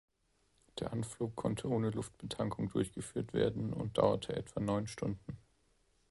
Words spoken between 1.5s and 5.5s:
ohne Luftbetankung durchgeführt werden und dauerte etwa neun Stunden.